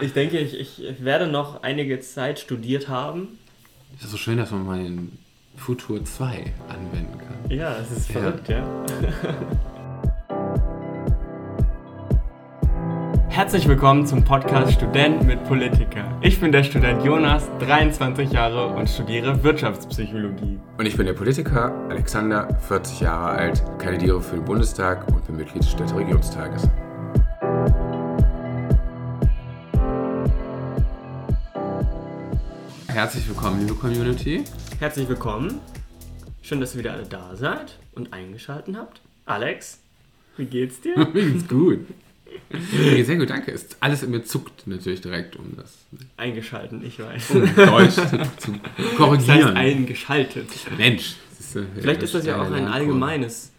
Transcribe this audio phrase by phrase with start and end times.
[0.00, 3.38] Ich denke, ich, ich werde noch einige Zeit studiert haben.
[3.96, 5.18] Es ist so schön, dass man mal den
[5.56, 7.50] Futur 2 anwenden kann.
[7.50, 8.64] Ja, es ist verrückt, ja.
[13.28, 16.04] Herzlich willkommen zum Podcast Student mit Politiker.
[16.22, 20.60] Ich bin der Student Jonas, 23 Jahre und studiere Wirtschaftspsychologie.
[20.78, 25.36] Und ich bin der Politiker Alexander, 40 Jahre alt, kandidiere für den Bundestag und bin
[25.36, 26.68] Mitglied des Städteregionstages.
[32.94, 34.44] Herzlich willkommen, liebe Community.
[34.78, 35.58] Herzlich willkommen.
[36.42, 39.00] Schön, dass ihr wieder alle da seid und eingeschaltet habt.
[39.26, 39.80] Alex,
[40.36, 40.96] wie geht's dir?
[41.12, 41.80] Mir geht's gut.
[43.04, 43.50] Sehr gut, danke.
[43.50, 45.72] Ist alles in mir zuckt natürlich direkt, um das
[46.16, 47.30] Eingeschalten, ich weiß.
[47.30, 48.16] um Deutsch zu Das
[48.78, 49.56] heißt korrigieren.
[49.56, 50.48] eingeschaltet.
[50.78, 51.16] Mensch.
[51.38, 53.50] ist, äh, Vielleicht ist das ja auch ein allgemeines.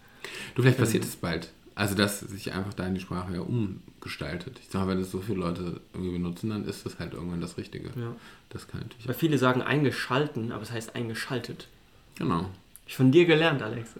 [0.54, 1.50] Du, vielleicht passiert es bald.
[1.76, 4.58] Also, dass sich einfach da die Sprache ja umgestaltet.
[4.62, 7.58] Ich sage, wenn das so viele Leute irgendwie benutzen, dann ist das halt irgendwann das
[7.58, 7.88] Richtige.
[7.88, 8.16] Ja.
[8.48, 9.06] Das kann natürlich.
[9.06, 11.68] Weil viele sagen eingeschalten, aber es heißt eingeschaltet.
[12.14, 12.46] Genau.
[12.86, 13.90] Ich von dir gelernt, Alex.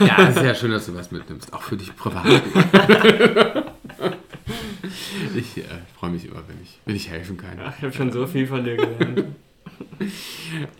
[0.00, 1.52] Ja, es ist ja schön, dass du was mitnimmst.
[1.52, 2.24] Auch für dich privat.
[5.34, 5.64] ich äh,
[5.98, 7.58] freue mich immer, wenn ich, wenn ich helfen kann.
[7.60, 9.24] Ach, ich habe schon so viel von dir gelernt.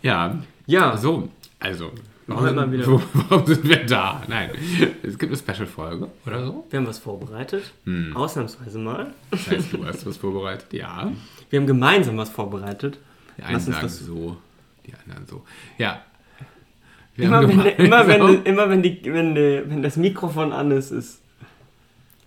[0.01, 1.29] Ja, Ja, so.
[1.59, 1.91] Also,
[2.29, 2.85] Machen wir mal wieder.
[3.13, 4.21] warum sind wir da?
[4.27, 4.51] Nein,
[5.03, 6.65] es gibt eine Special-Folge oder so.
[6.69, 7.71] wir haben was vorbereitet.
[7.85, 8.15] Hm.
[8.15, 9.13] Ausnahmsweise mal.
[9.31, 10.71] Das heißt, du hast was vorbereitet.
[10.71, 11.11] Ja.
[11.49, 12.99] Wir haben gemeinsam was vorbereitet.
[13.37, 14.37] Die einen sagen das- so,
[14.85, 15.43] die anderen so.
[15.77, 16.01] Ja.
[17.15, 20.91] Wir Immer wenn, immer, wenn, immer wenn, die, wenn, die, wenn das Mikrofon an ist,
[20.91, 21.21] ist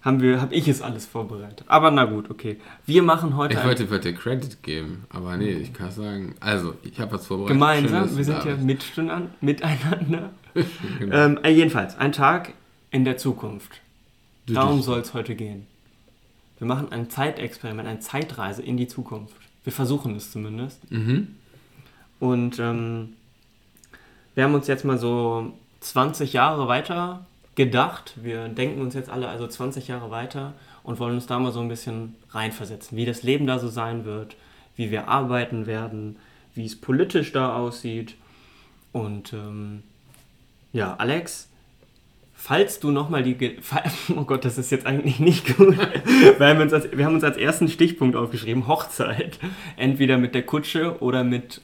[0.03, 1.65] haben wir, habe ich es alles vorbereitet.
[1.69, 2.59] Aber na gut, okay.
[2.87, 6.35] Wir machen heute Ich wollte, wollte dir Credit geben, aber nee, ich kann sagen.
[6.41, 7.55] Also, ich habe was vorbereitet.
[7.55, 8.57] gemeinsam, Schön, wir sind ja.
[8.57, 10.31] Mitstündern, miteinander.
[10.99, 11.17] Genau.
[11.17, 12.53] Ähm, äh, jedenfalls, ein Tag
[12.91, 13.81] in der Zukunft.
[14.47, 15.67] Darum soll es heute gehen.
[16.59, 19.35] Wir machen ein Zeitexperiment, eine Zeitreise in die Zukunft.
[19.65, 20.91] Wir versuchen es zumindest.
[20.91, 21.29] Mhm.
[22.21, 23.15] Und ähm,
[24.35, 28.15] wir haben uns jetzt mal so 20 Jahre weiter gedacht.
[28.17, 31.61] Wir denken uns jetzt alle also 20 Jahre weiter und wollen uns da mal so
[31.61, 34.37] ein bisschen reinversetzen, wie das Leben da so sein wird,
[34.77, 36.17] wie wir arbeiten werden,
[36.55, 38.17] wie es politisch da aussieht.
[38.93, 39.83] Und ähm,
[40.73, 41.49] ja, Alex,
[42.35, 43.35] falls du nochmal die...
[43.35, 43.59] Ge
[44.17, 45.77] oh Gott, das ist jetzt eigentlich nicht gut.
[46.39, 49.39] wir, haben uns als, wir haben uns als ersten Stichpunkt aufgeschrieben, Hochzeit.
[49.77, 51.61] Entweder mit der Kutsche oder mit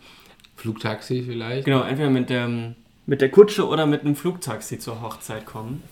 [0.56, 1.64] Flugtaxi vielleicht.
[1.64, 2.74] Genau, entweder mit der,
[3.08, 5.82] mit der Kutsche oder mit einem Flugtaxi zur Hochzeit kommen.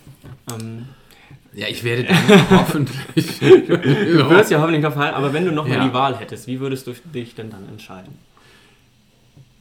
[0.53, 0.87] Ähm,
[1.55, 3.39] Ja, ich werde dann hoffentlich.
[3.41, 5.89] du wirst ja hoffentlich noch fallen, aber wenn du nochmal Ja.
[5.89, 8.13] die Wahl hättest, wie würdest du dich denn dann entscheiden?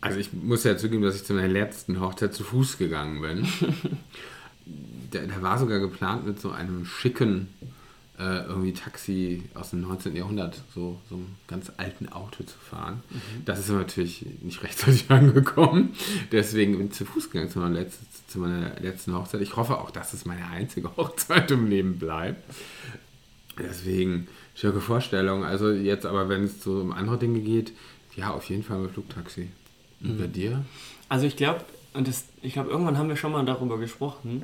[0.02, 3.48] Also ich muss ja zugeben, dass ich zu meiner letzten Hochzeit zu Fuß gegangen bin.
[5.12, 7.48] da, da war sogar geplant mit so einem schicken
[8.20, 10.16] äh, irgendwie Taxi aus dem 19.
[10.16, 13.04] Jahrhundert, so, so einem ganz alten Auto zu fahren.
[13.44, 15.94] Das ist natürlich nicht rechtzeitig angekommen.
[16.32, 19.42] Deswegen bin ich zu Fuß gegangen zu meiner, letzten, zu meiner letzten Hochzeit.
[19.42, 22.44] Ich hoffe auch, dass es meine einzige Hochzeit im Leben bleibt.
[23.60, 25.44] Deswegen schöne Vorstellung.
[25.44, 27.74] Also jetzt aber, wenn es so um andere Dinge geht,
[28.16, 29.50] ja, auf jeden Fall mit Flugtaxi.
[30.02, 30.64] Und bei dir?
[31.10, 31.62] Also ich glaube,
[31.94, 34.44] und das, ich glaube, irgendwann haben wir schon mal darüber gesprochen.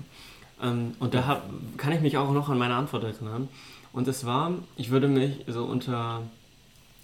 [0.62, 3.48] Ähm, und da hab, kann ich mich auch noch an meine Antwort erinnern.
[3.94, 6.22] Und es war, ich würde mich so unter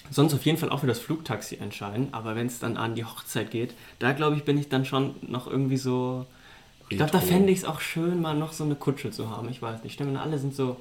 [0.10, 3.04] sonst auf jeden Fall auch für das Flugtaxi entscheiden, aber wenn es dann an die
[3.04, 6.26] Hochzeit geht, da glaube ich, bin ich dann schon noch irgendwie so.
[6.90, 7.34] Ich glaube, da Retro.
[7.34, 9.50] fände ich es auch schön, mal noch so eine Kutsche zu haben.
[9.50, 9.88] Ich weiß nicht.
[9.88, 10.78] Ich stelle mir, alle sind so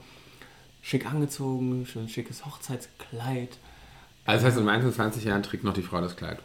[0.80, 3.58] schick angezogen, schön schickes Hochzeitskleid.
[4.24, 6.38] Also das heißt, in meinen 20 Jahren trägt noch die Frau das Kleid.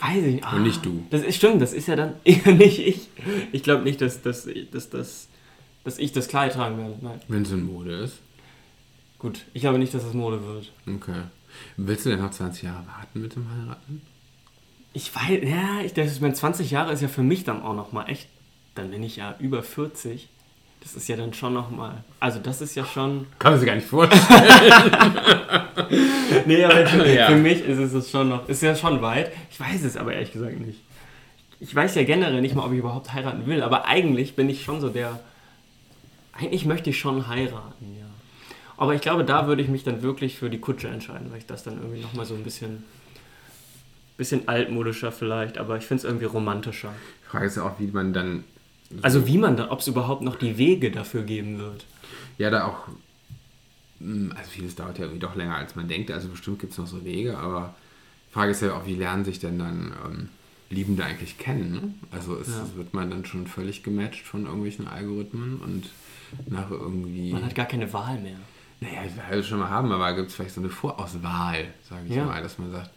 [0.00, 0.44] Weiß ich nicht.
[0.44, 1.06] Ah, Und nicht du.
[1.10, 3.08] Das ist stimmt, das ist ja dann eher nicht ich.
[3.52, 5.28] Ich glaube nicht, dass, dass, dass, dass,
[5.86, 6.94] dass ich das Kleid tragen werde.
[7.00, 7.20] Nein.
[7.28, 8.18] Wenn es in Mode ist.
[9.18, 10.70] Gut, ich glaube nicht, dass es Mode wird.
[10.86, 11.22] Okay.
[11.78, 14.02] Willst du denn noch 20 Jahre warten mit dem Heiraten?
[14.92, 17.92] Ich weiß, ja, ich denke, meine, 20 Jahre ist ja für mich dann auch noch
[17.92, 18.28] mal echt,
[18.74, 20.28] dann bin ich ja über 40.
[20.82, 23.66] Das ist ja dann schon noch mal, also das ist ja schon, Kann man sich
[23.66, 24.22] gar nicht vorstellen.
[26.46, 27.26] nee, aber für, Ja.
[27.28, 29.32] für mich ist es schon noch, ist ja schon weit.
[29.50, 30.80] Ich weiß es aber ehrlich gesagt nicht.
[31.58, 34.62] Ich weiß ja generell nicht mal, ob ich überhaupt heiraten will, aber eigentlich bin ich
[34.62, 35.18] schon so der,
[36.38, 38.06] eigentlich möchte ich schon heiraten, ja.
[38.76, 41.46] Aber ich glaube, da würde ich mich dann wirklich für die Kutsche entscheiden, weil ich
[41.46, 42.84] das dann irgendwie noch mal so ein bisschen,
[44.16, 46.92] bisschen altmodischer vielleicht, aber ich finde es irgendwie romantischer.
[47.24, 48.44] Die Frage ist ja auch, wie man dann.
[49.02, 51.84] Also wie man da, ob es überhaupt noch die Wege dafür geben wird.
[52.38, 52.86] Ja, da auch.
[53.98, 56.10] hm, Also vieles dauert ja irgendwie doch länger, als man denkt.
[56.10, 57.74] Also bestimmt gibt es noch so Wege, aber
[58.28, 60.28] die Frage ist ja auch, wie lernen sich denn dann ähm,
[60.70, 61.72] Liebende eigentlich kennen?
[61.72, 61.94] Ne?
[62.10, 62.66] Also ist, Ja.
[62.76, 65.88] wird man dann schon völlig gematcht von irgendwelchen Algorithmen und
[66.48, 67.32] nach irgendwie.
[67.32, 68.36] Man hat gar keine Wahl mehr.
[68.80, 72.14] Naja, will es schon mal haben, aber gibt es vielleicht so eine Vorauswahl, sage ich
[72.14, 72.26] Ja.
[72.26, 72.90] mal, dass man sagt,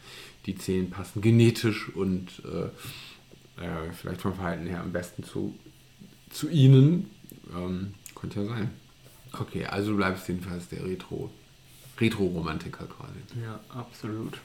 [0.45, 5.57] die zehn passen genetisch und äh, äh, vielleicht vom Verhalten her am besten zu,
[6.31, 7.09] zu ihnen.
[7.55, 8.71] Ähm, könnte ja sein.
[9.31, 11.31] Okay, also du bleibst jedenfalls der Retro,
[11.99, 13.19] Retro-Romantiker quasi.
[13.43, 14.37] Ja, absolut.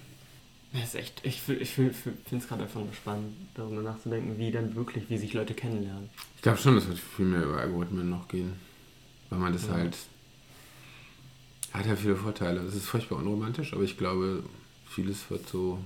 [0.74, 1.94] Das ist echt, ich, ich finde
[2.36, 6.10] es gerade einfach nur spannend, darüber nachzudenken, wie dann wirklich, wie sich Leute kennenlernen.
[6.34, 8.54] Ich glaube schon, es wird viel mehr über Algorithmen noch gehen.
[9.30, 9.74] Weil man das Ja.
[9.74, 9.96] halt.
[11.72, 12.60] Hat ja viele Vorteile.
[12.62, 14.42] Es ist furchtbar unromantisch, aber ich glaube,
[14.88, 15.78] vieles wird so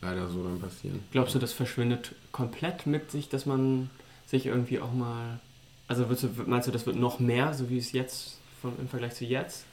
[0.00, 1.00] leider so dann passieren.
[1.12, 3.88] Glaubst du, das verschwindet komplett mit sich, dass man
[4.26, 5.40] sich irgendwie auch mal.
[5.86, 9.14] Also du, meinst du, das wird noch mehr, so wie es jetzt von, im Vergleich
[9.14, 9.64] zu jetzt?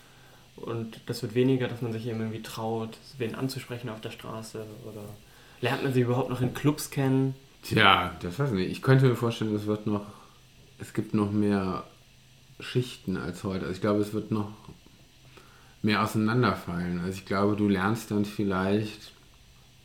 [0.56, 4.66] Und das wird weniger, dass man sich eben irgendwie traut, wen anzusprechen auf der Straße?
[4.86, 5.04] Oder
[5.62, 7.36] lernt man sie überhaupt noch in Clubs kennen?
[7.64, 8.72] Tja, das weiß ich nicht.
[8.72, 10.06] Ich könnte mir vorstellen, es wird noch.
[10.80, 11.84] Es gibt noch mehr
[12.60, 13.66] Schichten als heute.
[13.66, 14.52] Also ich glaube, es wird noch
[15.82, 17.00] mehr auseinanderfallen.
[17.00, 19.12] Also ich glaube, du lernst dann vielleicht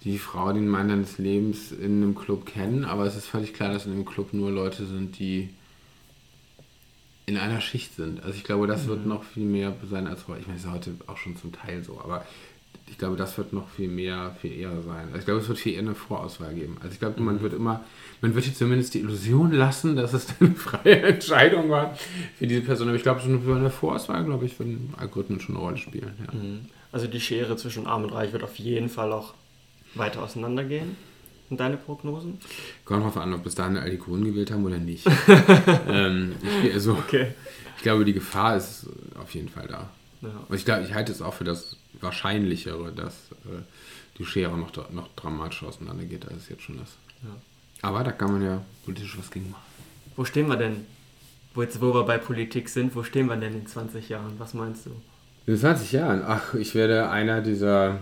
[0.04, 3.72] die Frau, den Mann deines Lebens in einem Club kennen, aber es ist völlig klar,
[3.72, 5.50] dass in einem Club nur Leute sind, die
[7.26, 8.23] in einer Schicht sind.
[8.23, 10.40] Also ich glaube, das wird noch viel mehr sein als heute.
[10.40, 12.25] Ich meine, es ist heute auch schon zum Teil so, aber
[12.88, 15.06] ich glaube, das wird noch viel mehr, viel eher sein.
[15.06, 16.76] Also ich glaube, es wird viel eher eine Vorauswahl geben.
[16.81, 17.84] Also ich glaube, man wird immer,
[18.20, 21.96] man wird jetzt zumindest die Illusion lassen, dass es eine freie Entscheidung war
[22.38, 22.87] für diese Person.
[22.87, 26.12] Aber ich glaube, schon für eine Vorauswahl, glaube ich, würden Algorithmen schon eine Rolle spielen.
[26.20, 26.38] Ja.
[26.93, 29.34] Also die Schere zwischen Arm und Reich wird auf jeden Fall auch
[29.94, 30.96] weiter auseinandergehen.
[31.48, 32.38] Und deine Prognosen?
[32.84, 35.06] Kommt drauf an, ob bis dahin alle die Grünen gewählt haben oder nicht.
[35.88, 36.34] ähm,
[36.64, 37.28] ich, also, Okay.
[37.76, 38.87] ich glaube, die Gefahr ist
[39.20, 39.88] auf jeden Fall da.
[40.22, 40.31] Ja.
[40.46, 43.14] Aber ich glaube, ich halte es auch für das Wahrscheinlichere, dass
[43.44, 43.62] äh,
[44.19, 46.94] die Schere noch, noch dramatischer auseinandergeht, als es jetzt schon ist.
[47.22, 47.31] Ja.
[47.82, 49.62] Aber da kann man ja politisch was gegen machen.
[50.16, 50.84] Wo stehen wir denn?
[51.54, 54.32] Wo, jetzt, wo wir bei Politik sind, wo stehen wir denn in 20 Jahren?
[54.38, 54.90] Was meinst du?
[55.46, 58.00] In 20 Jahren, ach, ich werde einer dieser,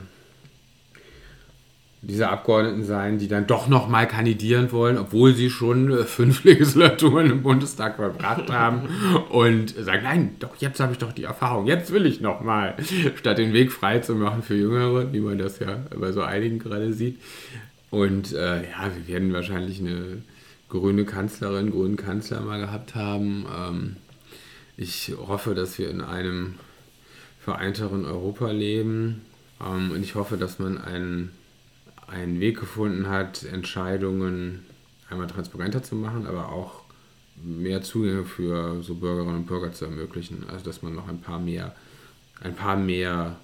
[2.07, 6.45] dieser Abgeordneten sein, die dann doch noch mal kandidieren wollen, obwohl sie schon äh, fünf
[6.45, 8.89] Legislaturen im Bundestag verbracht haben
[9.31, 12.77] und sagen, nein, doch, jetzt habe ich doch die Erfahrung, jetzt will ich noch mal,
[13.17, 16.59] statt den Weg frei zu machen für Jüngere, wie man das ja bei so einigen
[16.59, 17.21] gerade sieht.
[17.91, 20.23] Und äh, ja, wir werden wahrscheinlich eine
[20.69, 23.47] grüne Kanzlerin, grünen Kanzler mal gehabt haben.
[23.57, 23.97] Ähm,
[24.77, 26.55] ich hoffe, dass wir in einem
[27.39, 29.23] vereinteren Europa leben.
[29.65, 31.31] Ähm, und ich hoffe, dass man einen,
[32.07, 34.65] einen Weg gefunden hat, Entscheidungen
[35.11, 36.83] einmal transparenter zu machen, aber auch
[37.43, 40.45] mehr Zugänge für so Bürgerinnen und Bürger zu ermöglichen.
[40.49, 41.75] Also dass man noch ein paar mehr,
[42.41, 43.37] ein paar mehr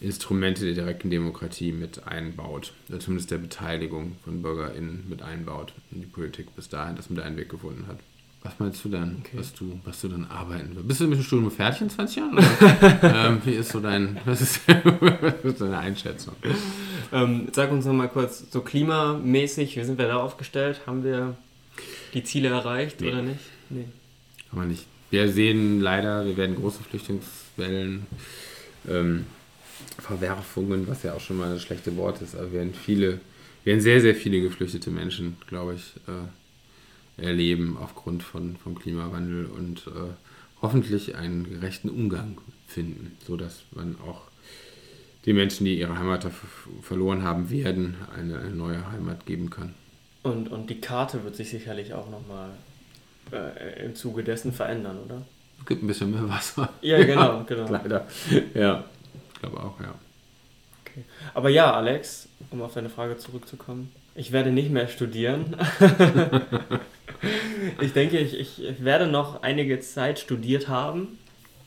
[0.00, 2.72] Instrumente der direkten Demokratie mit einbaut.
[2.88, 7.16] Oder zumindest der Beteiligung von BürgerInnen mit einbaut in die Politik bis dahin, dass man
[7.16, 7.98] da einen Weg gefunden hat.
[8.44, 9.38] Was meinst du dann, Okay.
[9.38, 10.86] was, du, was du dann arbeiten willst?
[10.88, 12.38] Bist du mit dem Studium fertig in 20 Jahren?
[13.02, 16.34] Ähm, wie ist so dein, was ist, was ist deine Einschätzung?
[17.12, 20.80] Ähm, sag uns noch mal kurz, so klimamäßig, wie sind wir da aufgestellt?
[20.86, 21.36] Haben wir
[22.12, 23.08] die Ziele erreicht Nee.
[23.08, 23.40] oder nicht?
[23.70, 23.86] Nee.
[24.50, 24.84] Kann man nicht.
[25.10, 28.06] Wir sehen leider, wir werden große Flüchtlingswellen,
[28.88, 29.24] ähm,
[29.98, 33.20] Verwerfungen, was ja auch schon mal das schlechte Wort ist, aber wir werden viele,
[33.62, 36.12] wir werden sehr, sehr viele geflüchtete Menschen, glaube ich, äh,
[37.16, 40.12] erleben aufgrund von, vom Klimawandel und äh,
[40.60, 44.22] hoffentlich einen gerechten Umgang finden, sodass man auch
[45.26, 46.26] den Menschen, die ihre Heimat
[46.82, 49.74] verloren haben werden, eine, eine neue Heimat geben kann.
[50.22, 52.50] Und, und die Karte wird sich sicherlich auch nochmal
[53.32, 55.22] äh, im Zuge dessen verändern, oder?
[55.60, 56.68] Es gibt ein bisschen mehr Wasser.
[56.82, 57.70] Ja, genau, genau.
[57.70, 58.06] Leider.
[58.54, 58.84] Ja,
[59.34, 59.94] ich glaube auch, ja.
[60.82, 61.04] Okay.
[61.32, 65.56] Aber ja, Alex, um auf deine Frage zurückzukommen, ich werde nicht mehr studieren.
[67.80, 71.18] ich denke, ich, ich, werde noch einige Zeit studiert haben.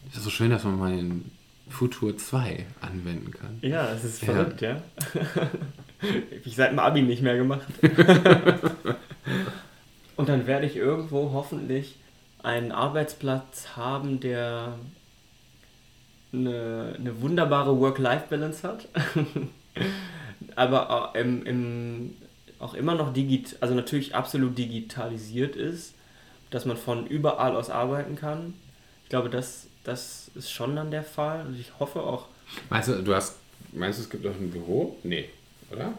[0.10, 1.32] Es ist so schön, dass man mal den
[1.70, 3.58] Futur 2 anwenden kann.
[3.62, 4.34] Ja, es ist Ja.
[4.34, 4.82] verrückt, ja.
[6.46, 7.68] ich seit dem Abi nicht mehr gemacht.
[10.16, 11.98] Und dann werde ich irgendwo hoffentlich
[12.42, 14.76] einen Arbeitsplatz haben, der
[16.34, 18.88] eine, eine wunderbare Work-Life-Balance hat.
[20.56, 22.16] Aber auch, im, im,
[22.60, 25.94] auch immer noch digit, also natürlich absolut digitalisiert ist,
[26.50, 28.54] dass man von überall aus arbeiten kann.
[29.04, 31.46] Ich glaube, das, das ist schon dann der Fall.
[31.46, 32.26] Und ich hoffe auch,
[32.70, 33.36] Meinst du, du hast,
[33.74, 34.98] meinst du, es gibt noch ein Büro?
[35.04, 35.30] Nee,
[35.72, 35.94] oder?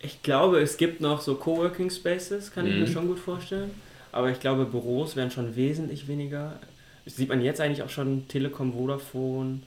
[0.00, 2.80] Ich glaube, es gibt noch so Coworking Spaces, kann ich Mhm.
[2.80, 3.70] mir schon gut vorstellen.
[4.12, 6.58] Aber ich glaube, Büros werden schon wesentlich weniger.
[7.04, 9.60] Das sieht man jetzt eigentlich auch schon Telekom, Vodafone,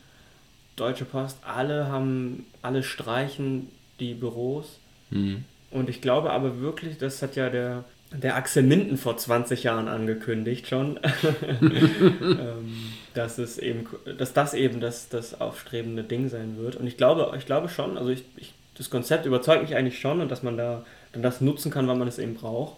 [0.76, 4.80] Deutsche Post, alle haben, alle streichen die Büros.
[5.12, 5.44] Hm.
[5.72, 9.88] Und ich glaube aber wirklich, das hat ja der, der Axel Minden vor 20 Jahren
[9.88, 11.00] angekündigt schon,
[11.62, 12.74] ähm,
[13.14, 13.88] dass es eben,
[14.18, 16.76] dass das eben das, das aufstrebende Ding sein wird.
[16.76, 20.22] Und ich glaube, ich glaube schon, also ich, ich, das Konzept überzeugt mich eigentlich schon
[20.22, 22.76] und dass man da dann das nutzen kann, wann man es eben braucht.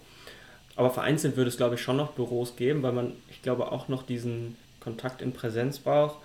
[0.76, 3.88] Aber vereinzelt würde es, glaube ich, schon noch Büros geben, weil man, ich glaube, auch
[3.88, 6.18] noch diesen Kontakt in Präsenz braucht.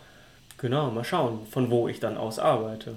[0.57, 2.97] Genau, mal schauen, von wo ich dann aus arbeite.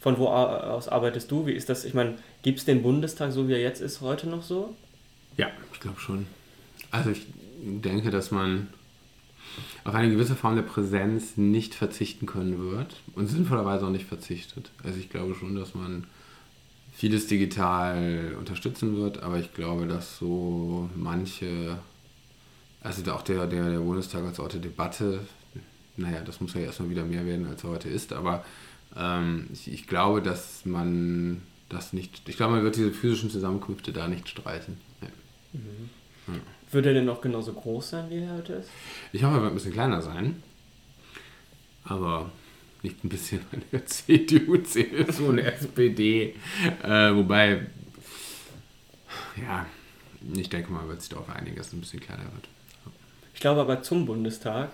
[0.00, 1.46] Von wo aus arbeitest du?
[1.46, 1.84] Wie ist das?
[1.84, 4.74] Ich meine, gibt es den Bundestag, so wie er jetzt ist, heute noch so?
[5.36, 6.26] Ja, ich glaube schon.
[6.90, 7.26] Also ich
[7.62, 8.68] denke, dass man
[9.84, 14.70] auf eine gewisse Form der Präsenz nicht verzichten können wird und sinnvollerweise auch nicht verzichtet.
[14.82, 16.06] Also ich glaube schon, dass man
[16.92, 21.78] vieles digital unterstützen wird, aber ich glaube, dass so manche,
[22.80, 25.20] also auch der, der, der Bundestag als Ort der Debatte,
[25.96, 28.44] naja, das muss ja erstmal wieder mehr werden, als er heute ist, aber
[28.96, 33.92] ähm, ich, ich glaube, dass man das nicht, ich glaube, man wird diese physischen Zusammenkünfte
[33.92, 34.78] da nicht streichen.
[35.00, 35.08] Ja.
[35.52, 35.90] Mhm.
[36.26, 36.40] Ja.
[36.72, 38.70] Wird er denn noch genauso groß sein, wie er heute ist?
[39.12, 40.42] Ich hoffe, er wird ein bisschen kleiner sein.
[41.84, 42.30] Aber
[42.82, 46.34] nicht ein bisschen eine CDU, CSU und SPD.
[46.82, 47.66] Äh, wobei,
[49.36, 49.66] ja,
[50.34, 52.48] ich denke mal, wird sich darauf einigen, dass es ein bisschen kleiner wird.
[53.34, 54.70] Ich glaube aber zum Bundestag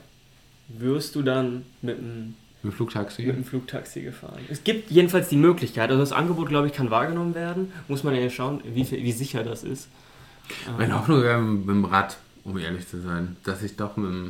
[0.68, 2.34] wirst du dann mit einem
[2.66, 3.22] mit dem Flugtaxi?
[3.22, 4.40] Mit dem Flugtaxi gefahren.
[4.48, 7.72] Es gibt jedenfalls die Möglichkeit, also das Angebot, glaube ich, kann wahrgenommen werden.
[7.88, 9.88] Muss man ja schauen, wie, wie sicher das ist.
[10.76, 14.10] Meine ähm, Hoffnung wäre mit dem Rad, um ehrlich zu sein, dass ich doch mit
[14.10, 14.24] dem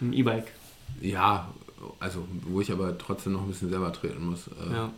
[0.00, 0.52] Mit dem E-Bike.
[1.00, 1.48] Ja,
[2.00, 4.48] also wo ich aber trotzdem noch ein bisschen selber treten muss.
[4.48, 4.92] Äh, ja.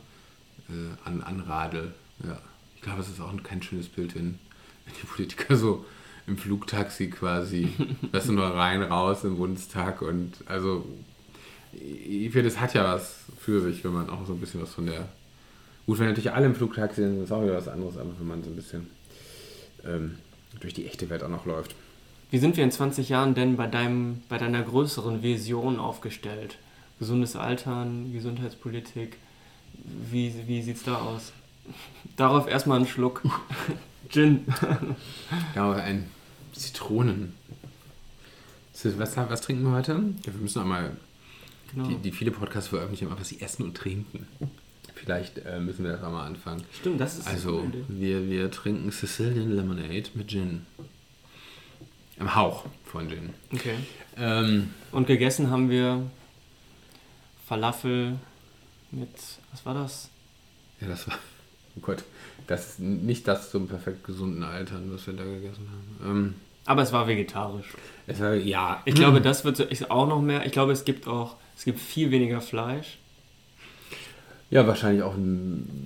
[0.69, 1.93] äh, an, an Radl.
[2.25, 2.39] Ja.
[2.77, 4.39] Ich glaube, es ist auch kein schönes Bild, wenn,
[4.85, 5.85] wenn die Politiker so
[6.27, 7.69] im Flugtaxi quasi,
[8.13, 10.87] weißt du, nur rein, raus im Bundestag und also
[11.73, 14.75] ich finde, es hat ja was für sich, wenn man auch so ein bisschen was
[14.75, 15.09] von der.
[15.87, 18.43] Gut, wenn natürlich alle im Flugtaxi sind, ist auch wieder was anderes, aber wenn man
[18.45, 18.91] so ein bisschen
[19.85, 20.19] ähm,
[20.61, 21.75] durch die echte Welt auch noch läuft.
[22.31, 26.59] Wie sind wir in 20 Jahren denn bei, deinem, bei deiner größeren Vision aufgestellt?
[26.99, 29.17] Gesundes Altern, Gesundheitspolitik,
[30.11, 31.33] wie, wie sieht es da aus?
[32.17, 33.23] Darauf erstmal einen Schluck
[34.09, 34.45] Gin.
[35.55, 36.09] ja, ein
[36.53, 37.35] Zitronen.
[38.83, 39.93] Was, was trinken wir heute?
[40.25, 40.97] Ja, wir müssen einmal
[41.73, 41.89] genau.
[41.89, 44.27] die, die viele Podcasts veröffentlichen, was sie essen und trinken.
[44.95, 46.63] Vielleicht äh, müssen wir das auch mal anfangen.
[46.79, 50.67] Stimmt, das ist Also, wir, wir trinken Sicilian Lemonade mit Gin.
[52.19, 53.31] Im Hauch von Gin.
[53.51, 53.77] Okay.
[54.19, 56.11] Ähm, und gegessen haben wir
[57.47, 58.19] Falafel
[58.91, 59.09] mit,
[59.51, 60.11] was war das?
[60.81, 61.19] Ja, das war,
[61.77, 62.05] oh Gott,
[62.47, 66.11] das ist nicht das zum perfekt gesunden Altern, was wir da gegessen haben.
[66.11, 66.35] Ähm,
[66.67, 67.75] Aber es war vegetarisch.
[68.07, 68.83] Es war, ja.
[68.85, 70.45] Ich glaube, das wird auch noch mehr.
[70.47, 72.99] Ich glaube, es gibt auch, es gibt viel weniger Fleisch.
[74.51, 75.15] Ja, wahrscheinlich auch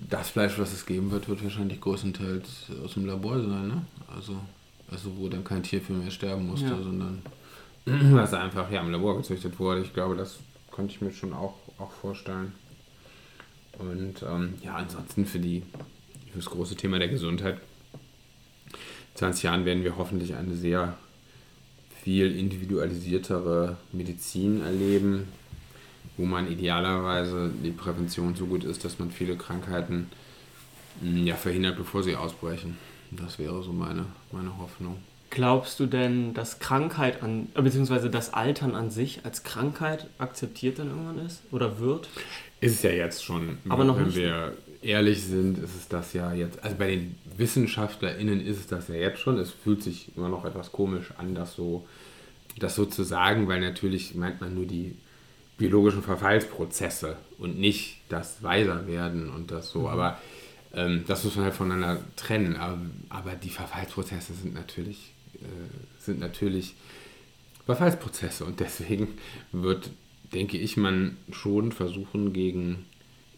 [0.08, 3.82] das Fleisch, was es geben wird, wird wahrscheinlich größtenteils aus dem Labor sein, ne?
[4.14, 4.36] Also,
[4.90, 6.82] also wo dann kein Tier für mehr sterben musste, ja.
[6.82, 7.22] sondern
[7.84, 9.82] was einfach ja, im Labor gezüchtet wurde.
[9.82, 10.38] Ich glaube, das
[10.70, 12.52] konnte ich mir schon auch, auch vorstellen.
[13.78, 15.62] Und ähm, ja, ansonsten für, die,
[16.30, 17.58] für das große Thema der Gesundheit.
[19.14, 20.96] In 20 Jahren werden wir hoffentlich eine sehr
[22.02, 25.28] viel individualisiertere Medizin erleben,
[26.16, 30.10] wo man idealerweise die Prävention so gut ist, dass man viele Krankheiten
[31.00, 32.76] hm, ja, verhindert, bevor sie ausbrechen.
[33.12, 34.98] Das wäre so meine, meine Hoffnung.
[35.30, 40.78] Glaubst du denn, dass Krankheit an, äh, beziehungsweise das Altern an sich als Krankheit akzeptiert
[40.78, 42.08] dann irgendwann ist oder wird?
[42.60, 43.58] Ist es ja jetzt schon.
[43.68, 44.16] Aber noch wenn nicht.
[44.16, 46.62] wir ehrlich sind, ist es das ja jetzt.
[46.62, 49.38] Also bei den WissenschaftlerInnen ist es das ja jetzt schon.
[49.38, 51.86] Es fühlt sich immer noch etwas komisch an, das so,
[52.58, 54.96] das so zu sagen, weil natürlich meint man nur die
[55.56, 59.80] biologischen Verfallsprozesse und nicht das Weiserwerden und das so.
[59.80, 59.86] Mhm.
[59.86, 60.20] Aber
[60.74, 62.56] ähm, das muss man halt voneinander trennen.
[62.56, 66.74] Aber, aber die Verfallsprozesse sind natürlich, äh, sind natürlich
[67.66, 69.08] Verfallsprozesse und deswegen
[69.52, 69.90] wird,
[70.34, 72.84] denke ich, man schon versuchen, gegen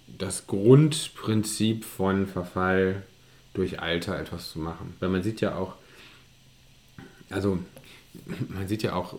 [0.07, 3.03] das Grundprinzip von Verfall
[3.55, 4.95] durch Alter etwas zu machen.
[5.01, 5.75] Weil man sieht ja auch,
[7.31, 7.59] also
[8.49, 9.19] man sieht ja auch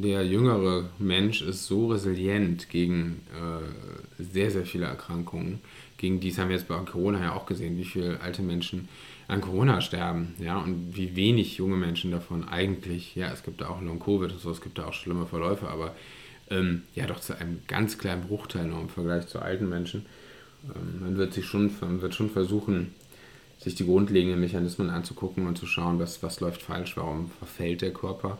[0.00, 5.60] der jüngere Mensch ist so resilient gegen äh, sehr, sehr viele Erkrankungen.
[5.96, 8.88] Gegen dies haben wir jetzt bei Corona ja auch gesehen, wie viele alte Menschen
[9.26, 13.68] an Corona sterben, ja, und wie wenig junge Menschen davon eigentlich, ja, es gibt da
[13.68, 15.94] auch Long-Covid und so, es gibt da auch schlimme Verläufe, aber
[16.50, 20.06] ähm, ja, doch zu einem ganz kleinen Bruchteil noch im Vergleich zu alten Menschen.
[20.64, 22.94] Ähm, man wird sich schon, man wird schon versuchen,
[23.58, 27.92] sich die grundlegenden Mechanismen anzugucken und zu schauen, was, was läuft falsch, warum verfällt der
[27.92, 28.38] Körper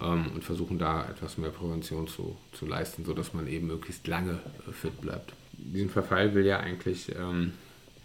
[0.00, 4.32] ähm, und versuchen da etwas mehr Prävention zu, zu leisten, sodass man eben möglichst lange
[4.68, 5.32] äh, fit bleibt.
[5.52, 7.52] Diesen Verfall will ja eigentlich, ähm,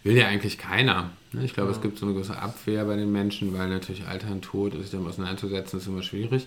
[0.04, 1.10] will ja eigentlich keiner.
[1.32, 1.44] Ne?
[1.44, 1.76] Ich glaube, ja.
[1.76, 4.90] es gibt so eine gewisse Abwehr bei den Menschen, weil natürlich Alter und Tod, sich
[4.90, 6.46] damit auseinanderzusetzen, ist immer schwierig.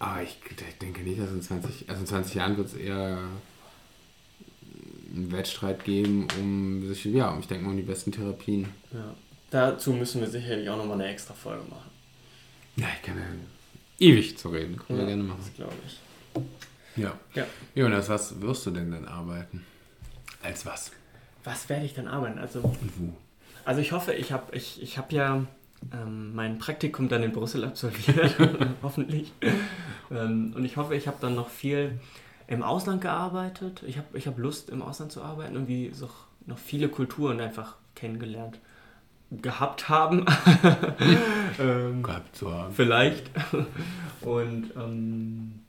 [0.00, 3.18] Aber ich, ich denke nicht, dass in 20, also in 20 Jahren wird es eher
[5.14, 8.66] einen Wettstreit geben, um sich, ja, ich denke mal um die besten Therapien.
[8.92, 9.14] Ja.
[9.50, 11.90] Dazu müssen wir sicherlich auch nochmal eine extra Folge machen.
[12.76, 13.24] Ja, ich kann ja
[13.98, 14.76] ewig zu reden.
[14.76, 15.40] Können ja, wir gerne machen.
[15.44, 17.02] Das glaube ich.
[17.02, 17.18] Ja.
[17.34, 17.46] Ja.
[17.74, 19.66] Jonas, was wirst du denn dann arbeiten?
[20.42, 20.92] Als was?
[21.44, 22.38] Was werde ich dann arbeiten?
[22.38, 23.12] Also, Und wo?
[23.66, 25.44] also ich hoffe, ich habe ich, ich hab ja
[25.92, 28.36] ähm, mein Praktikum dann in Brüssel absolviert,
[28.82, 29.32] hoffentlich.
[30.10, 31.98] Ähm, und ich hoffe, ich habe dann noch viel
[32.46, 33.82] im Ausland gearbeitet.
[33.86, 36.08] Ich habe ich hab Lust, im Ausland zu arbeiten, irgendwie so
[36.46, 38.58] noch viele Kulturen einfach kennengelernt
[39.30, 40.26] gehabt haben.
[41.60, 42.74] ähm, Gehabt zu haben.
[42.74, 43.30] Vielleicht.
[44.22, 45.60] Und ähm,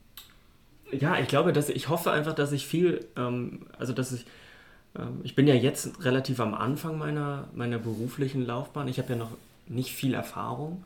[0.92, 4.26] ja, ich glaube, dass ich hoffe einfach, dass ich viel, ähm, also dass ich,
[4.98, 8.88] ähm, ich bin ja jetzt relativ am Anfang meiner, meiner beruflichen Laufbahn.
[8.88, 9.32] Ich habe ja noch
[9.72, 10.84] nicht viel Erfahrung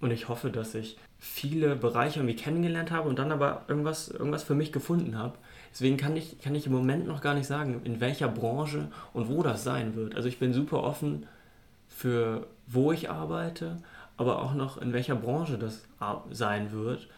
[0.00, 4.42] und ich hoffe, dass ich viele Bereiche irgendwie kennengelernt habe und dann aber irgendwas, irgendwas
[4.42, 5.38] für mich gefunden habe.
[5.70, 9.28] Deswegen kann ich, kann ich im Moment noch gar nicht sagen, in welcher Branche und
[9.28, 10.16] wo das sein wird.
[10.16, 11.26] Also ich bin super offen
[11.88, 13.76] für wo ich arbeite,
[14.16, 15.84] aber auch noch in welcher Branche das
[16.30, 17.08] sein wird.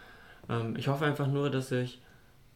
[0.49, 2.03] Ähm, ich hoffe einfach nur, dass ich,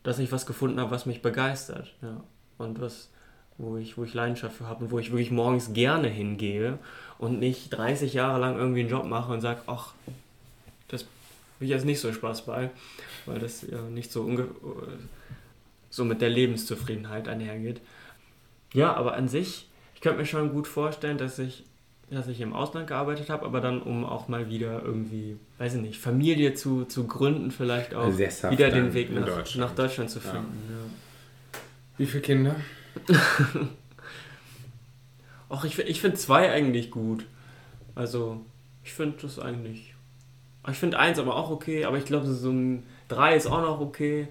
[0.03, 1.95] dass ich was gefunden habe, was mich begeistert.
[2.03, 2.23] Ja.
[2.59, 3.11] Und was,
[3.59, 6.79] wo ich, wo ich Leidenschaft für habe und wo ich wirklich morgens gerne hingehe
[7.19, 9.93] und nicht 30 Jahre lang irgendwie einen Job mache und sage, ach,
[10.89, 12.71] das habe ich jetzt nicht so Spaß bei,
[13.27, 14.47] weil das ja nicht so, unge
[15.91, 17.81] so mit der Lebenszufriedenheit einhergeht.
[18.73, 21.65] Ja, aber an sich, ich könnte mir schon gut vorstellen, dass ich,
[22.11, 25.81] dass ich im Ausland gearbeitet habe, aber dann, um auch mal wieder irgendwie, weiß ich
[25.81, 29.57] nicht, Familie zu, zu gründen, vielleicht auch Sesshaft wieder den Weg nach Deutschland.
[29.69, 30.31] nach Deutschland zu Ja.
[30.31, 30.59] finden.
[30.71, 31.59] Ja.
[31.97, 32.57] Wie viele Kinder?
[35.51, 37.27] Ach, ich, ich finde zwei eigentlich gut.
[37.95, 38.45] Also,
[38.85, 39.95] ich finde das eigentlich.
[40.71, 43.81] Ich finde eins aber auch okay, aber ich glaube, so ein drei ist auch noch
[43.81, 44.29] okay.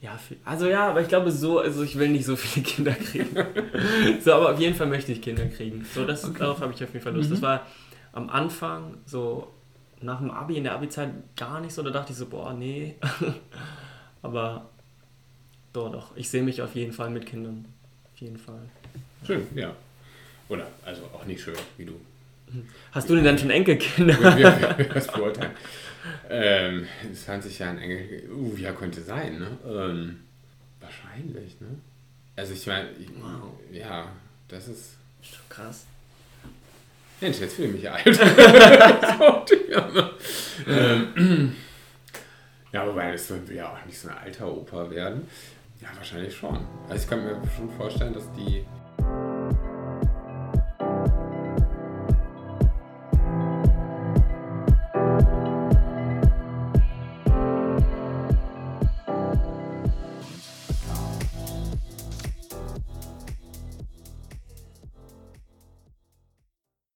[0.00, 3.36] Ja, also ja, aber ich glaube so, also ich will nicht so viele Kinder kriegen.
[4.20, 5.84] so, aber auf jeden Fall möchte ich Kinder kriegen.
[5.84, 7.30] So, das, darauf habe ich auf jeden Fall Lust.
[7.30, 7.66] Das war
[8.12, 9.48] am Anfang, so
[10.00, 11.82] nach dem Abi, in der Abi-Zeit gar nicht so.
[11.82, 12.96] Da dachte ich so, boah, nee.
[14.22, 14.70] aber
[15.72, 16.16] doch, doch.
[16.16, 17.66] Ich sehe mich auf jeden Fall mit Kindern.
[18.22, 18.60] Jeden Fall.
[19.26, 19.74] Schön, ja.
[20.48, 21.94] Oder, also auch nicht schön, wie du.
[22.92, 24.16] Hast du denn dann schon Enkelkinder?
[24.16, 25.50] Wir, wir das beurteilen.
[26.30, 28.30] Ähm, in 20 Jahren Engel.
[28.30, 29.58] Uh, ja, könnte sein, ne?
[29.66, 30.20] Ähm,
[30.80, 31.66] wahrscheinlich, ne?
[32.36, 33.54] Also ich meine, Wow.
[33.72, 34.06] ja,
[34.46, 34.90] das ist.
[35.48, 35.86] Krass.
[37.20, 38.04] Mensch, jetzt fühle ich mich alt.
[38.14, 40.10] so, ja, ne?
[40.68, 41.56] ähm,
[42.72, 45.26] ja, wobei das will ja auch nicht so ein alter Opa werden.
[45.82, 46.60] Ja, wahrscheinlich schon.
[46.88, 48.64] Also ich kann mir schon vorstellen, dass die